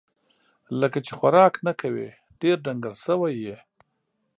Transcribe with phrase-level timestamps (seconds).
[0.81, 2.09] لکه چې خوراک نه کوې،
[2.41, 3.57] ډېر ډنګر سوی یې